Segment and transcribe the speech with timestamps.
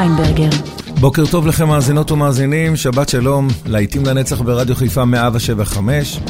[0.00, 0.48] ויינברגר.
[1.00, 6.20] בוקר טוב לכם מאזינות ומאזינים, שבת שלום, להיטים לנצח ברדיו חיפה 175.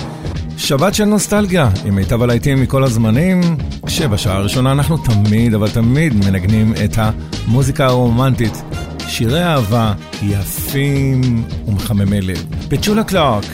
[0.57, 3.41] שבת של נוסטלגיה, עם מיטב הלהיטים מכל הזמנים,
[3.87, 8.63] כשבשעה הראשונה אנחנו תמיד, אבל תמיד מנגנים את המוזיקה הרומנטית.
[9.09, 9.93] שירי אהבה
[10.23, 12.45] יפים ומחממי לב.
[12.69, 13.45] פצ'ולה קלארק,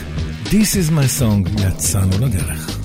[0.46, 2.75] This is my song, יצאנו לדרך.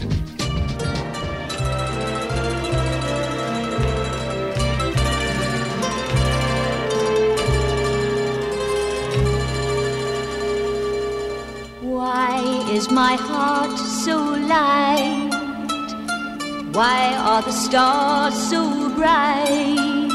[12.81, 14.17] Is my heart so
[14.53, 15.29] light?
[16.77, 18.61] Why are the stars so
[18.95, 20.09] bright?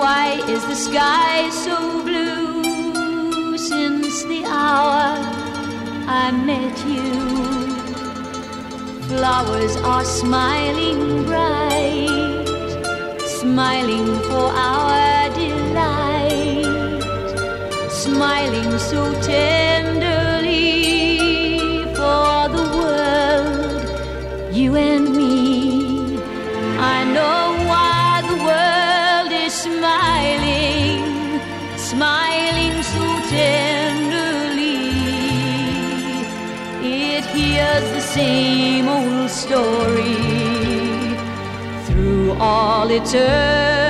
[0.00, 0.24] Why
[0.54, 1.76] is the sky so
[2.08, 5.04] blue since the hour
[6.22, 7.10] I met you?
[9.08, 12.46] Flowers are smiling bright,
[13.40, 17.02] smiling for our delight
[18.04, 20.21] smiling so tenderly
[24.72, 26.18] you and me.
[26.78, 31.04] I know why the world is smiling,
[31.76, 34.80] smiling so tenderly.
[36.82, 40.16] It hears the same old story
[41.86, 43.81] through all eternity.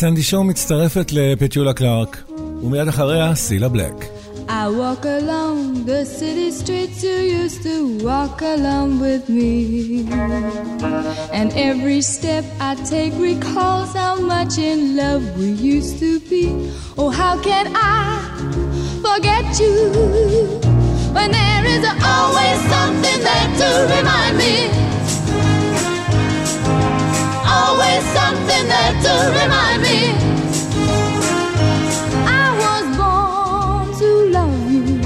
[0.00, 2.22] וסנדי שואו מצטרפת לפטיולה קלארק,
[2.62, 4.04] ומיד אחריה סילה בלק.
[4.48, 9.54] I walk along the city streets you used to walk along with me.
[11.38, 16.44] And every step I take recalls how much in love we used to be.
[16.96, 18.04] Oh, how can I
[19.06, 19.74] forget you
[21.16, 21.84] when there is
[22.14, 24.54] always something there to remind me?
[27.71, 29.97] Always something there to remind me.
[32.27, 34.99] I was born to love you,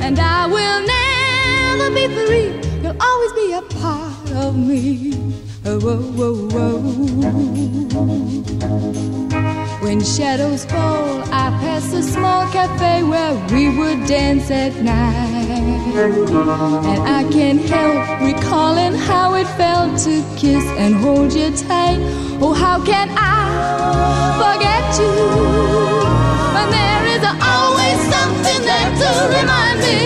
[0.00, 2.50] and I will never be free.
[2.82, 5.12] You'll always be a part of me.
[5.66, 6.34] Oh, whoa, whoa,
[9.28, 9.33] whoa.
[9.84, 15.92] When shadows fall, I pass a small cafe where we would dance at night.
[16.88, 21.98] And I can't help recalling how it felt to kiss and hold you tight.
[22.40, 25.12] Oh, how can I forget you
[26.54, 29.98] when there is always something there to remind me?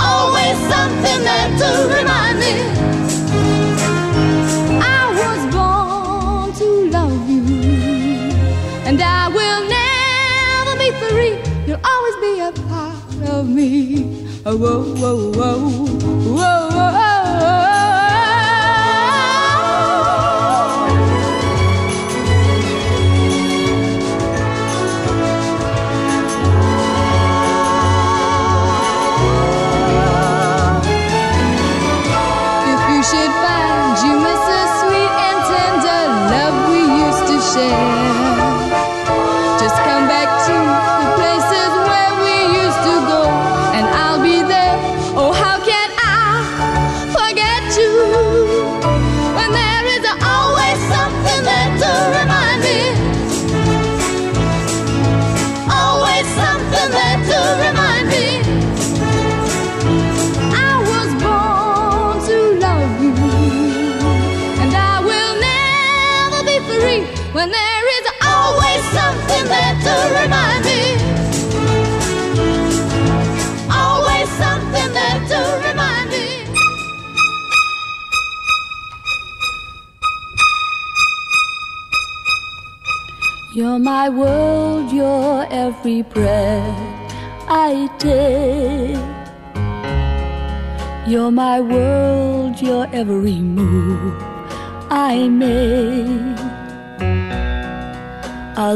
[0.00, 2.25] Always something there to remind me.
[13.46, 14.26] Me.
[14.44, 15.58] Oh, whoa, whoa, whoa,
[16.36, 16.65] whoa,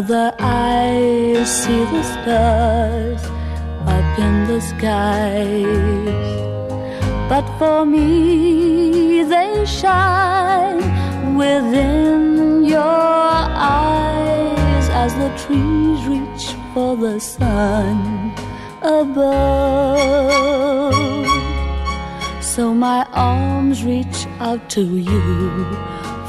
[0.00, 3.23] Other eyes see the stars
[3.87, 6.30] up in the skies.
[7.28, 10.80] But for me, they shine
[11.37, 18.33] within your eyes as the trees reach for the sun
[18.80, 20.14] above.
[22.42, 25.66] So my arms reach out to you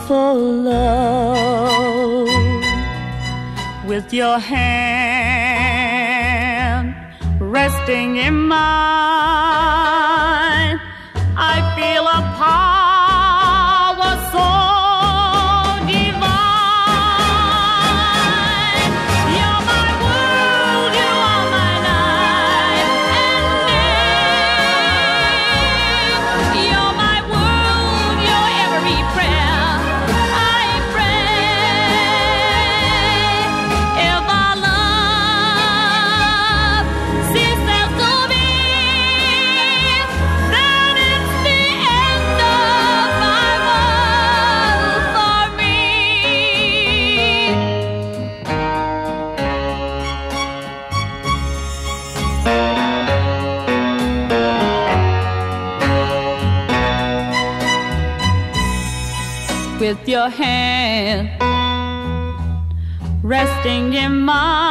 [0.07, 1.90] for love.
[3.85, 4.61] With your hand
[7.39, 8.59] resting in mine,
[11.35, 12.70] I feel a power
[60.07, 61.29] your hand
[63.23, 64.70] resting in mine.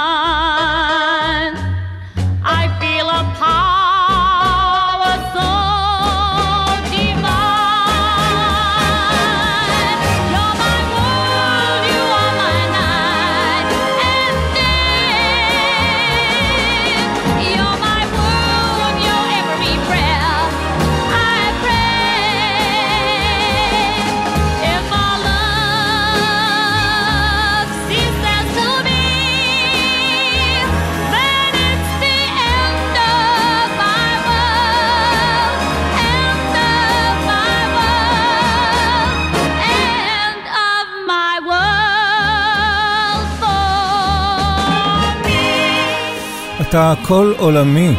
[46.72, 47.94] הייתה כל עולמי,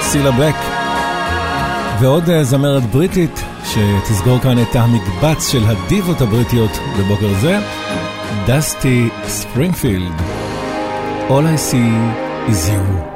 [0.00, 0.54] סילה בלק.
[2.00, 7.58] ועוד אה, זמרת בריטית שתסגור כאן את המקבץ של הדיבות הבריטיות בבוקר זה,
[8.46, 10.12] דסטי ספרינפילד.
[11.28, 13.13] All I see is you.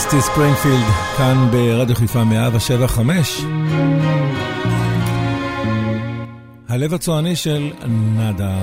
[0.00, 0.84] דסטי ספרינגפילד,
[1.16, 3.44] כאן ברדיו חיפה 175.
[6.68, 7.70] הלב הצועני של
[8.16, 8.58] נאדה.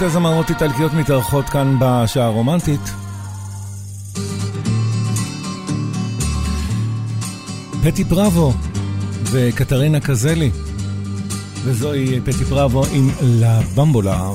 [0.00, 2.80] שתי זמרות איטלקיות מתארחות כאן בשעה הרומנטית.
[7.82, 8.52] פטי פראבו
[9.30, 10.50] וקטרינה קזלי,
[11.64, 14.30] וזוהי פטי פראבו עם לה במבולה.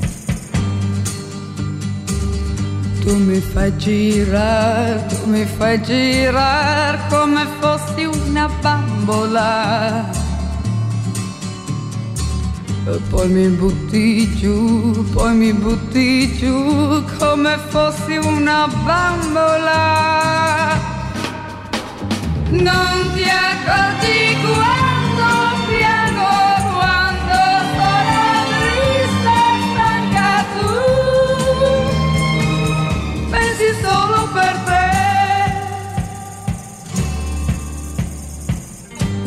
[3.01, 9.53] Tu mi fai girar, tu mi fai girar come fossi una bambola.
[12.85, 19.73] Poi mi butti giù, poi mi butti giù come fossi una bambola.
[22.51, 24.94] Non ti accorgi guai.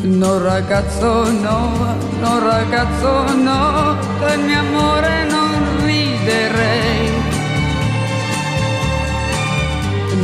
[0.08, 7.10] No ragazzo no, no ragazzo no, del mio amore non riderei.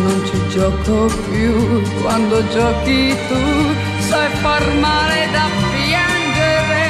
[0.02, 3.40] Non ci gioco più, quando giochi tu
[4.08, 6.86] sai far male da piangere.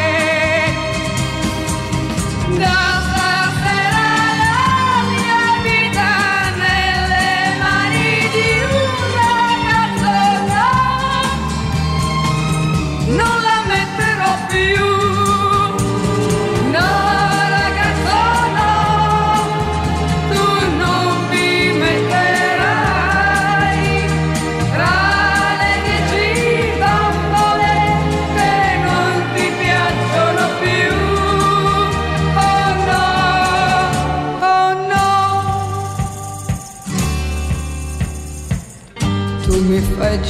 [2.58, 2.93] No!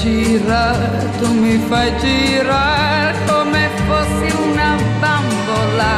[0.04, 5.94] girare, tu mi fai girare come fossi una bambola.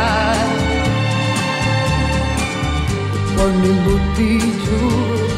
[3.34, 4.30] Poi mi butti
[4.62, 4.82] giù,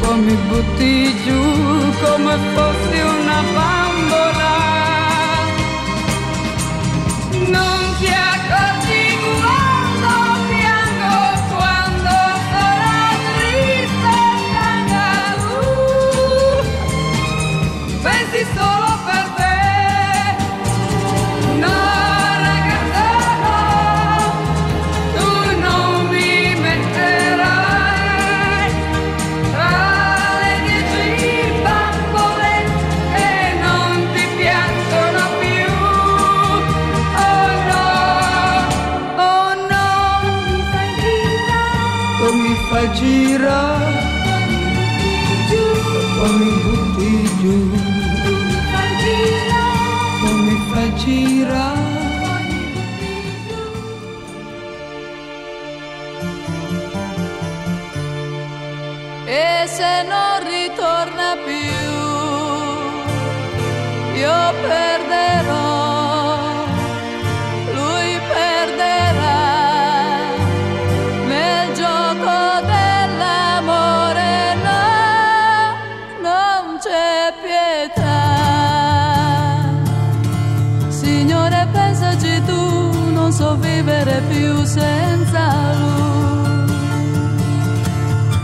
[0.01, 1.43] poi mi butti giù
[2.03, 3.78] come fossi una bambola.
[42.89, 43.77] poi gira,
[46.17, 47.57] poi mi butti giù,
[50.21, 51.87] poi mi fai girare.
[59.27, 61.77] E se non ritorna più,
[64.19, 64.98] io per
[84.69, 86.77] senza lui.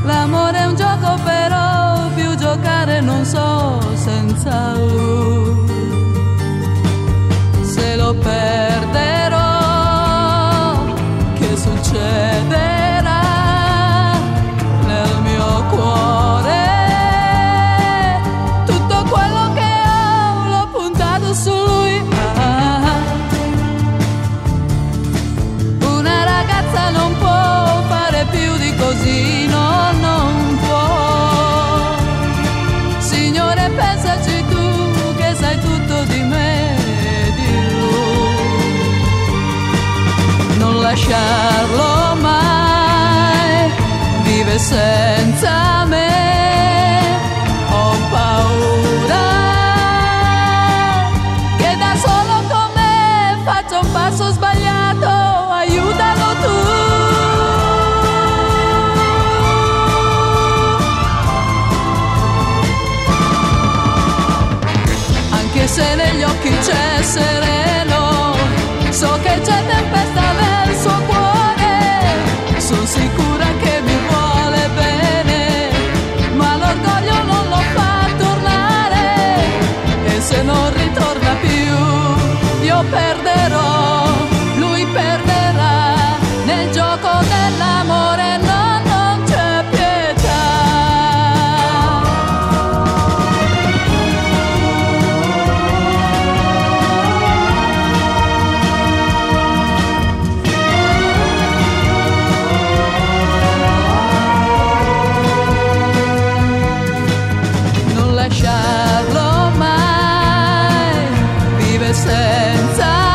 [0.04, 5.72] L'amore è un gioco però, più giocare non so senza lui.
[7.62, 8.63] Se lo perderò,
[112.24, 113.13] senza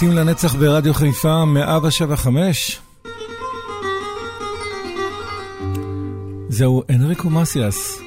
[0.00, 2.80] להיטים לנצח ברדיו חיפה 175.
[6.48, 7.98] זהו אנריקו מסיאס.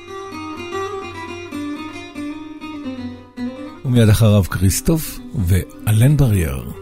[3.86, 6.79] ומיד אחריו כריסטוף ואלן ברייר.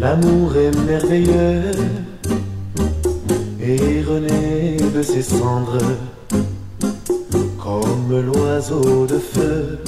[0.00, 1.72] L'amour est merveilleux
[3.62, 5.76] et renaît de ses cendres
[7.62, 9.78] comme l'oiseau de feu.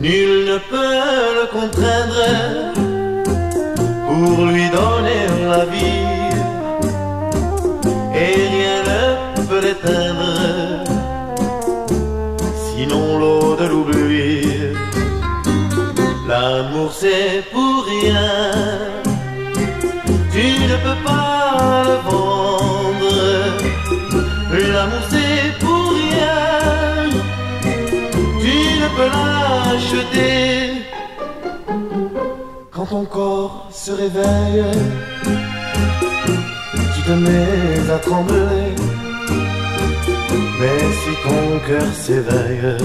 [0.00, 2.24] Nul ne peut le contraindre
[4.08, 6.34] pour lui donner la vie
[8.16, 10.82] et rien ne peut l'éteindre
[12.66, 14.74] sinon l'eau de l'oubli.
[16.26, 17.44] L'amour c'est
[20.32, 23.14] tu ne peux pas le vendre.
[24.72, 27.08] L'amour c'est pour rien,
[28.42, 30.42] tu ne peux l'acheter.
[32.70, 34.64] Quand ton corps se réveille,
[36.94, 38.74] tu te mets à trembler.
[40.60, 42.76] Mais si ton cœur s'éveille,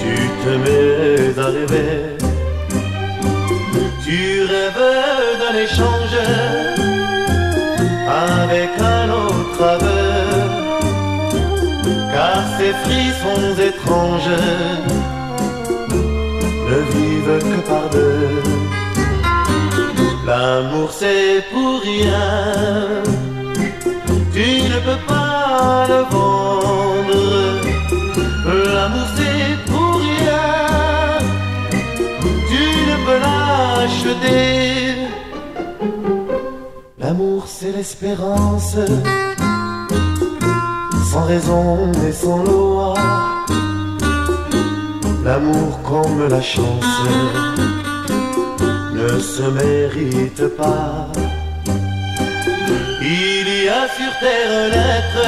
[0.00, 2.19] tu te mets à rêver.
[4.40, 6.16] Tu rêves d'un échange
[8.08, 10.14] avec un autre aveu,
[12.14, 14.38] car ces frissons étranges
[16.70, 18.42] ne vivent que par deux.
[20.26, 23.02] L'amour c'est pour rien,
[24.32, 27.20] tu ne peux pas le vendre.
[28.74, 29.06] L'amour
[36.98, 38.76] L'amour c'est l'espérance,
[41.10, 42.94] sans raison et sans loi.
[45.24, 47.02] L'amour comme la chance
[48.92, 51.08] ne se mérite pas.
[53.02, 55.26] Il y a sur terre un être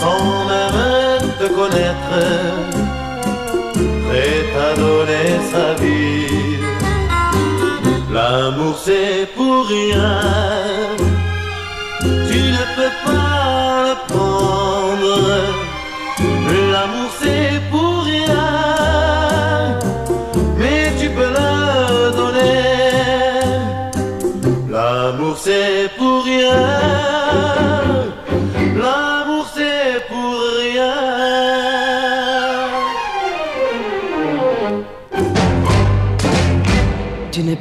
[0.01, 2.17] sans même te connaître,
[5.53, 6.59] sa vie.
[8.13, 10.21] L'amour c'est pour rien,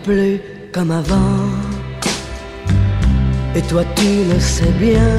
[0.05, 0.39] Plus
[0.71, 1.49] comme avant.
[3.55, 5.17] Et toi tu le sais bien.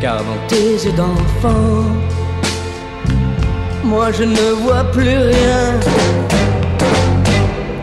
[0.00, 1.84] Car dans tes yeux d'enfant,
[3.84, 5.78] moi je ne vois plus rien.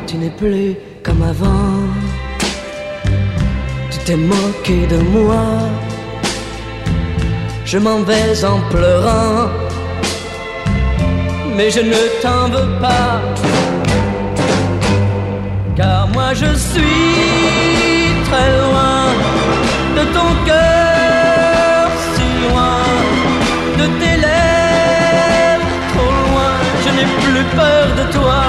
[0.07, 1.87] Tu n'es plus comme avant.
[3.91, 5.45] Tu t'es moqué de moi.
[7.63, 9.47] Je m'en vais en pleurant.
[11.55, 13.21] Mais je ne t'en veux pas
[16.33, 19.05] je suis très loin
[19.97, 22.79] de ton cœur, si loin
[23.77, 28.43] de tes lèvres, trop loin, je n'ai plus peur de toi,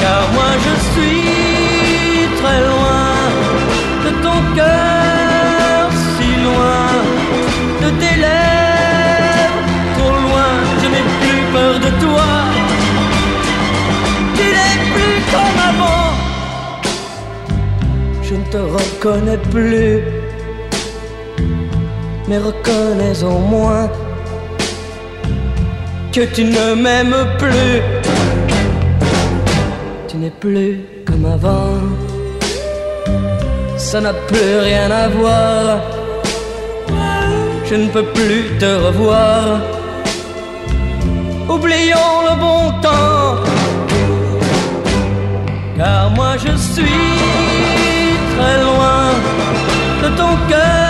[0.00, 1.37] car moi je suis
[18.50, 20.02] te reconnais plus,
[22.28, 23.88] mais reconnais au moins
[26.12, 27.82] que tu ne m'aimes plus.
[30.08, 31.78] Tu n'es plus comme avant,
[33.76, 35.80] ça n'a plus rien à voir.
[37.68, 39.60] Je ne peux plus te revoir.
[41.48, 43.48] Oublions le bon temps
[45.78, 47.67] car moi je suis
[48.38, 49.02] très loin
[50.02, 50.87] de ton cœur,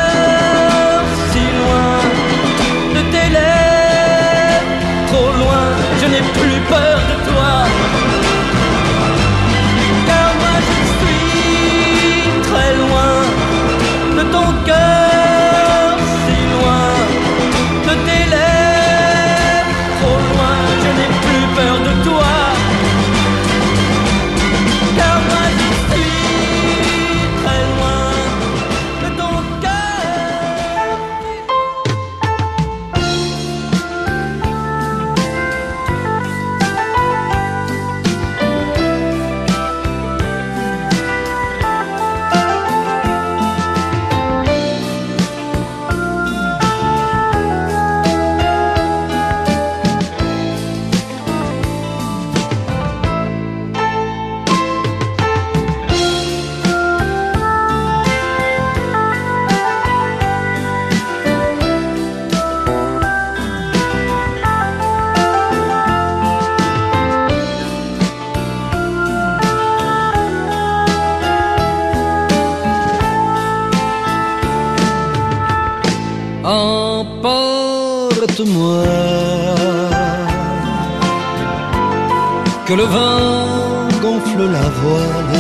[82.69, 85.39] que le vent gonfle la voile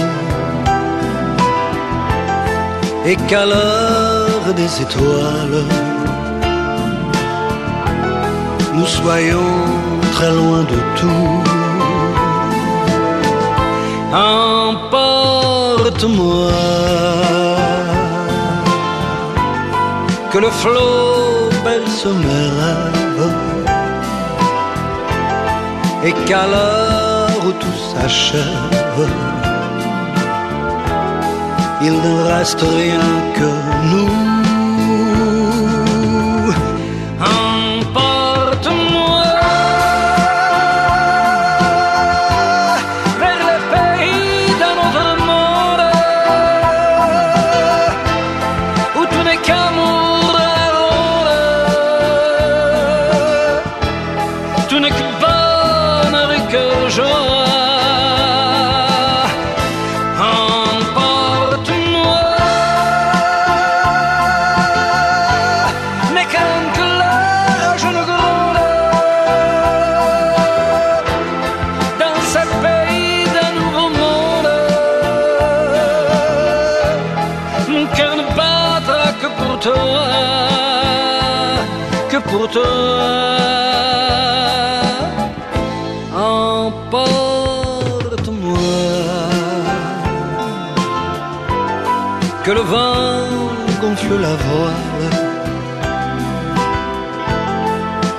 [3.04, 5.62] et qu'à l'heure des étoiles,
[8.76, 9.56] nous soyons
[10.12, 11.42] très loin de tout.
[14.14, 16.52] Emporte-moi,
[20.32, 23.32] que le flot berce mes rêves
[26.06, 27.07] et qu'à l'heure
[31.82, 33.00] il ne reste rien
[33.34, 33.50] que
[33.90, 34.27] nous.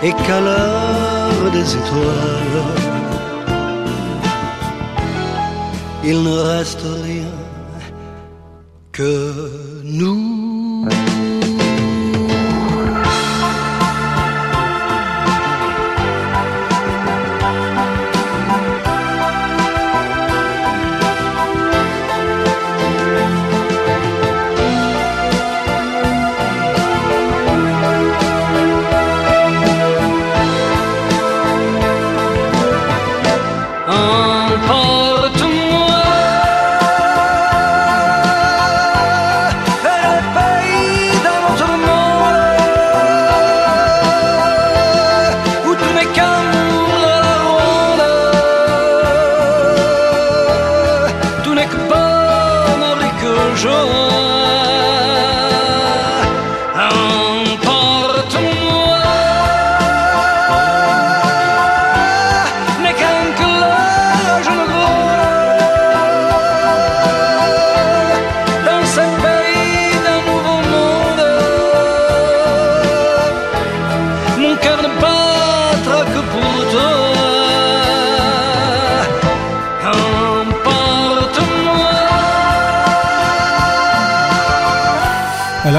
[0.10, 2.64] Et qu'à l'heure des étoiles,
[6.04, 6.86] il ne reste
[53.62, 53.99] чужого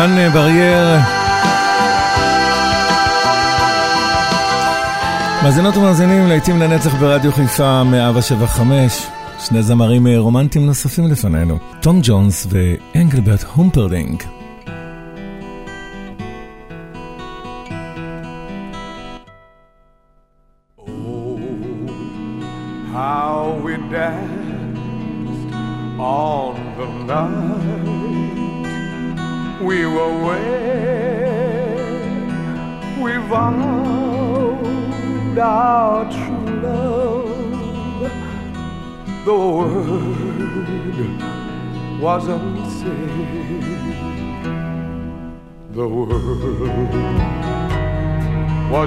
[0.01, 0.99] אה, ברייר.
[5.43, 9.07] מאזינות ומאזינים להיטים לנצח ברדיו חיפה 175.
[9.39, 14.40] שני זמרים רומנטיים נוספים לפנינו, תום ג'ונס ואנגלברט הומפרדינג.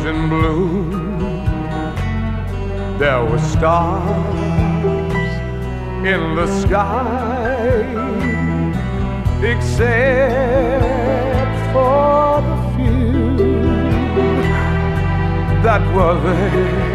[0.04, 0.89] Was in bloom
[2.99, 4.36] there were stars
[6.06, 7.82] in the sky,
[9.41, 10.84] except
[11.74, 13.38] for the few
[15.64, 16.91] that were there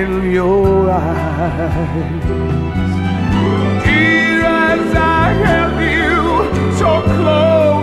[0.00, 2.24] in your eyes.
[3.84, 6.16] Dear, as I held you
[6.78, 7.75] so close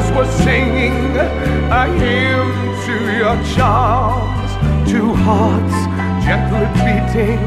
[0.00, 2.50] angels were singing a hymn
[2.84, 4.50] to your charms.
[4.90, 5.78] Two hearts
[6.24, 7.42] gently beating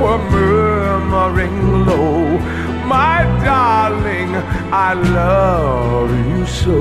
[0.00, 2.38] were murmuring low.
[2.86, 4.34] My darling,
[4.72, 6.80] I love you so.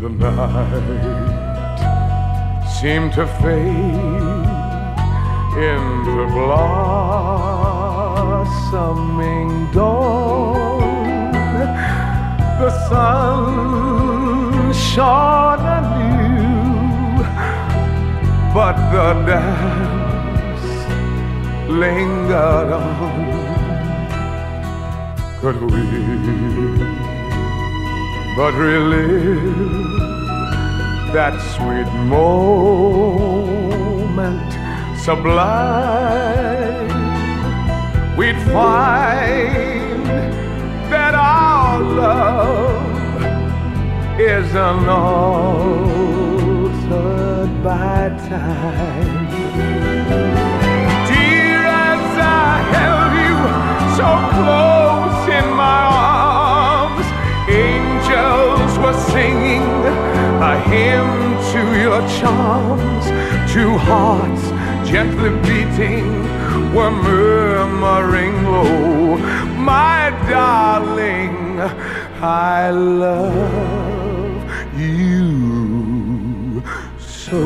[0.00, 1.78] The night
[2.80, 4.46] seemed to fade
[5.54, 7.10] into blossoming
[9.72, 10.71] dawn.
[12.62, 17.18] The sun shone anew,
[18.54, 20.68] but the dance
[21.68, 23.22] lingered on.
[25.40, 25.82] Could we
[28.36, 29.90] but relive
[31.12, 34.50] that sweet moment
[35.02, 36.90] sublime?
[38.16, 39.71] We'd find
[41.92, 42.92] love
[44.20, 45.92] is unaltered
[47.62, 49.26] by time.
[51.08, 53.36] Dear, as I held you
[53.98, 55.80] so close in my
[56.16, 57.06] arms,
[57.48, 59.68] angels were singing
[60.42, 61.12] a hymn
[61.52, 63.04] to your charms.
[63.52, 64.44] Two hearts
[64.88, 66.08] gently beating
[66.74, 69.16] were murmuring low,
[69.56, 71.60] My darling,
[72.20, 74.42] I love
[74.78, 76.62] you
[76.98, 77.40] so.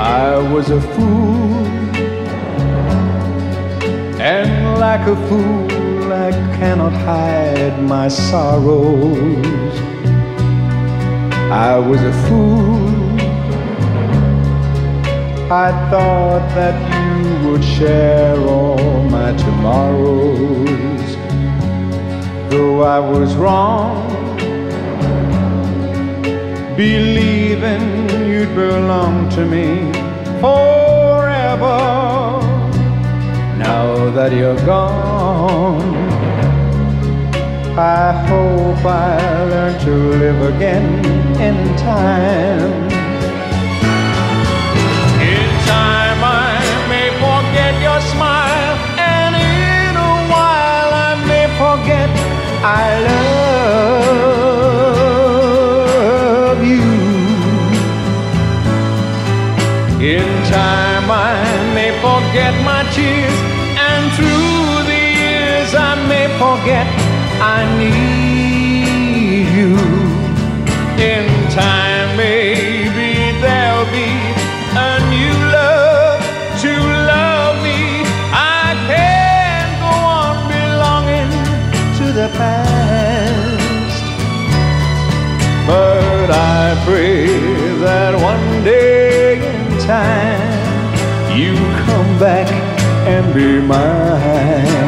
[0.00, 1.66] I was a fool,
[4.20, 5.73] and like a fool,
[6.14, 9.74] I cannot hide my sorrows.
[11.50, 12.94] I was a fool.
[15.50, 21.08] I thought that you would share all my tomorrows.
[22.48, 24.08] Though I was wrong,
[26.76, 29.92] believing you'd belong to me
[30.40, 31.80] forever.
[33.58, 36.03] Now that you're gone,
[37.76, 41.04] I hope I learn to live again
[41.40, 42.72] in time.
[45.18, 46.54] In time, I
[46.88, 52.10] may forget your smile, and in a while, I may forget
[52.62, 53.02] I
[56.52, 56.86] love you.
[60.14, 61.42] In time, I
[61.74, 63.38] may forget my tears,
[63.90, 66.86] and through the years, I may forget
[67.78, 69.74] need you.
[71.10, 73.10] In time, maybe
[73.42, 74.10] there'll be
[74.88, 76.20] a new love
[76.62, 76.72] to
[77.12, 77.80] love me.
[78.32, 81.32] I can't go on belonging
[81.98, 84.04] to the past.
[85.66, 87.26] But I pray
[87.84, 90.54] that one day in time
[91.38, 91.54] you
[91.86, 92.48] come back
[93.06, 94.83] and be mine.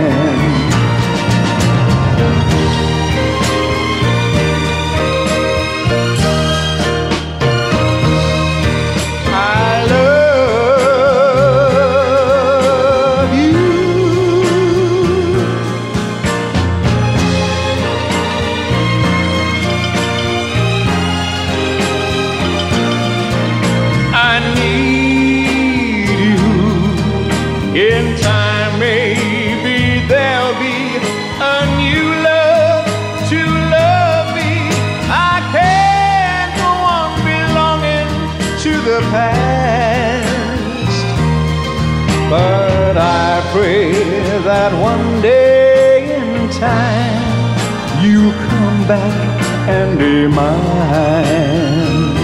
[48.86, 52.14] Back and be mine.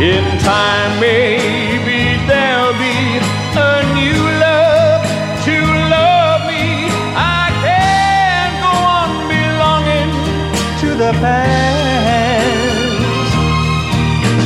[0.00, 3.18] In time, maybe there'll be
[3.56, 5.02] a new love
[5.46, 5.56] to
[5.88, 6.90] love me.
[7.16, 10.12] I can't go on belonging
[10.82, 12.62] to the past.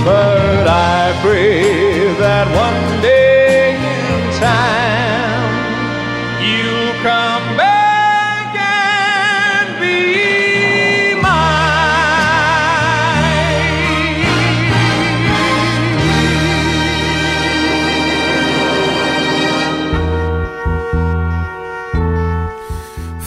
[0.04, 5.50] But I pray that one day in time
[6.38, 7.55] you'll come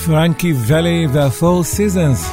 [0.08, 2.30] פרנקי ואלי והפור סיזנס.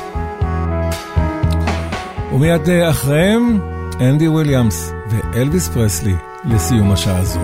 [2.33, 3.59] ומיד אה, אחריהם,
[4.01, 7.39] אנדי וויליאמס ואלוויס פרסלי לסיום השעה הזו.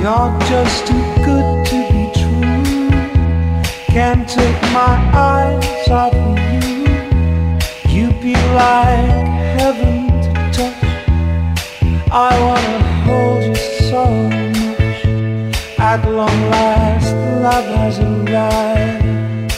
[0.00, 2.90] You're just too good to be true.
[3.94, 4.94] Can't take my
[5.32, 6.68] eyes off of you.
[7.94, 9.26] You'd be like
[9.58, 10.84] heaven to touch.
[12.28, 12.69] I wanna
[15.91, 17.13] At long last,
[17.43, 19.51] love has arrived.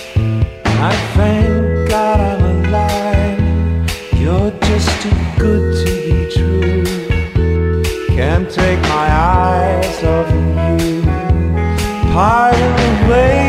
[0.65, 3.39] I thank God I'm alive.
[4.19, 8.15] You're just too good to be true.
[8.15, 11.03] Can't take my eyes off of you.
[12.11, 13.42] Pardon the way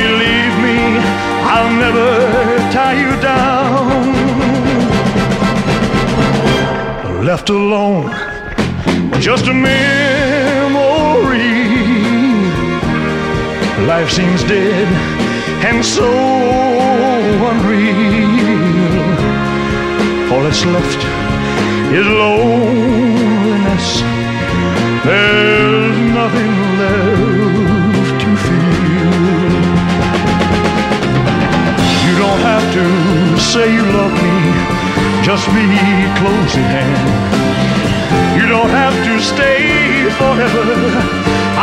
[0.00, 0.78] believe me,
[1.54, 2.10] I'll never
[2.76, 4.02] tie you down.
[7.24, 8.10] Left alone,
[9.20, 9.94] just a memory.
[13.92, 14.88] Life seems dead
[15.68, 16.10] and so
[17.50, 18.34] unreal.
[20.32, 21.00] All that's left
[21.98, 23.88] is loneliness.
[25.06, 27.33] There's nothing left
[32.60, 34.36] have to say you love me,
[35.26, 35.66] just be
[36.20, 37.10] close at hand.
[38.38, 40.66] You don't have to stay forever,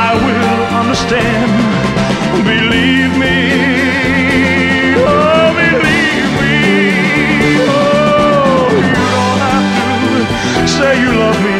[0.09, 1.51] I will understand.
[2.43, 3.37] Believe me,
[4.99, 6.59] oh, believe me.
[7.71, 9.67] Oh, you don't have
[10.57, 11.59] to say you love me,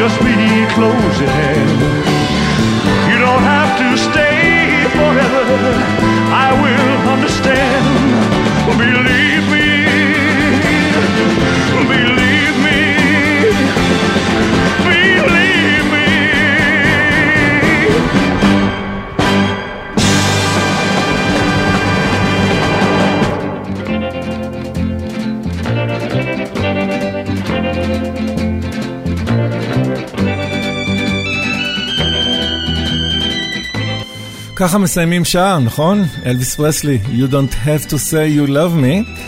[0.00, 0.36] just be
[0.76, 1.80] close at hand.
[3.10, 5.44] You don't have to stay forever,
[6.46, 6.97] I will.
[8.78, 9.27] Believe
[34.60, 36.04] ככה מסיימים שעה, נכון?
[36.26, 39.22] אלוויס פרסלי, You don't have to say you love me.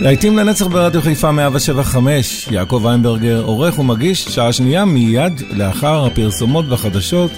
[0.00, 7.30] להיטים לנצח ברדיו חיפה 175, יעקב איינברגר עורך ומגיש, שעה שנייה מיד לאחר הפרסומות והחדשות.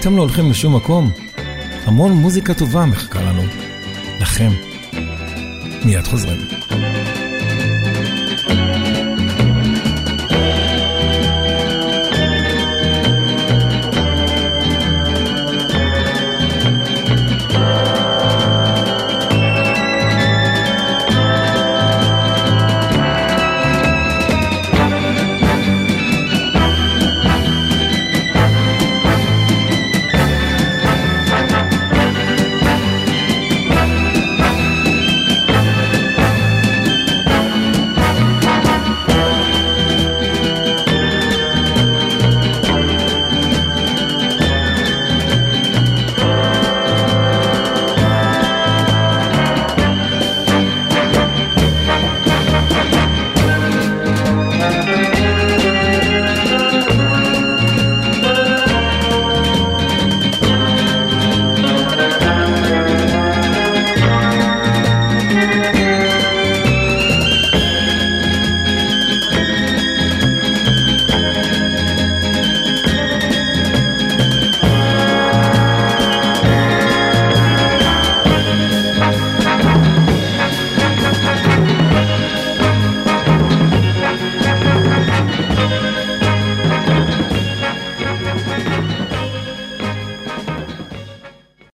[0.00, 1.10] אתם לא הולכים לשום מקום.
[1.84, 3.42] המון מוזיקה טובה מחכה לנו.
[4.20, 4.50] לכם.
[5.84, 6.38] מיד חוזרים.